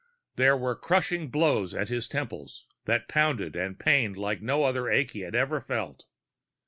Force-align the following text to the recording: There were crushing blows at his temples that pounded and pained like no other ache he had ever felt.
There 0.35 0.57
were 0.57 0.73
crushing 0.75 1.27
blows 1.29 1.75
at 1.75 1.89
his 1.89 2.07
temples 2.07 2.65
that 2.85 3.07
pounded 3.07 3.55
and 3.55 3.77
pained 3.79 4.17
like 4.17 4.41
no 4.41 4.63
other 4.63 4.89
ache 4.89 5.11
he 5.11 5.19
had 5.19 5.35
ever 5.35 5.61
felt. 5.61 6.07